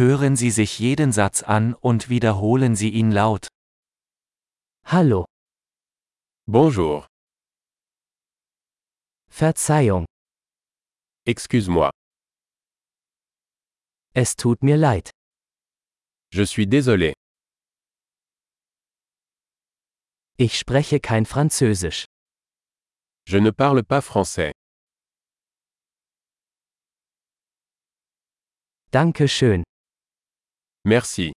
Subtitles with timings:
[0.00, 3.48] Hören Sie sich jeden Satz an und wiederholen Sie ihn laut.
[4.86, 5.26] Hallo,
[6.46, 7.06] Bonjour.
[9.28, 10.06] Verzeihung,
[11.26, 11.90] Excuse-moi.
[14.14, 15.10] es tut mir leid.
[16.32, 17.12] Je suis désolé.
[20.38, 22.06] Ich spreche kein Französisch.
[23.28, 24.52] Je ne parle pas français.
[28.92, 29.62] Danke schön.
[30.84, 31.32] Merci.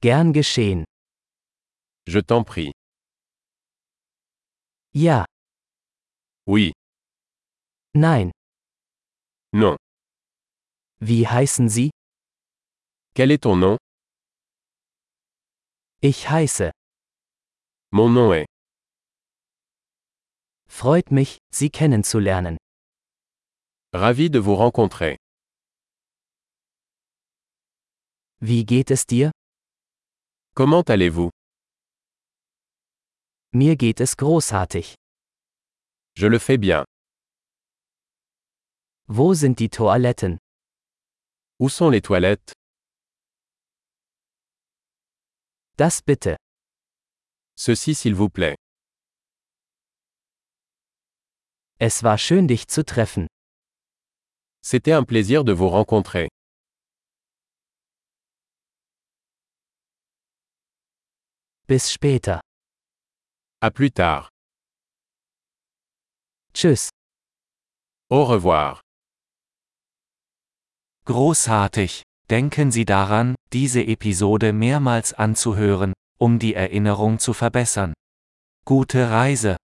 [0.00, 0.84] Gern geschehen.
[2.06, 2.72] Je t'en prie.
[4.92, 5.24] Ja,
[6.46, 6.72] Oui.
[7.94, 8.30] nein.
[9.52, 9.76] Non.
[11.00, 11.90] Wie heißen Sie?
[13.14, 13.78] Quel est ton nom?
[16.02, 16.70] Ich heiße.
[17.92, 18.46] Mon nom est.
[20.68, 22.58] Freut mich, Sie kennenzulernen.
[23.94, 25.16] Ravi de vous rencontrer.
[28.46, 29.30] Wie geht es dir?
[30.54, 31.30] Comment allez-vous
[33.52, 34.96] Mir geht es großartig.
[36.18, 36.84] Je le fais bien.
[39.06, 40.36] Wo sind die Toiletten?
[41.58, 42.52] Où sont les toilettes
[45.78, 46.36] Das bitte.
[47.56, 48.56] Ceci s'il vous plaît.
[51.78, 53.26] Es war schön dich zu treffen.
[54.62, 56.28] C'était un plaisir de vous rencontrer.
[61.66, 62.40] Bis später.
[63.62, 64.28] À plus tard.
[66.52, 66.90] Tschüss.
[68.10, 68.80] Au revoir.
[71.06, 72.02] Großartig.
[72.28, 77.94] Denken Sie daran, diese Episode mehrmals anzuhören, um die Erinnerung zu verbessern.
[78.66, 79.56] Gute Reise.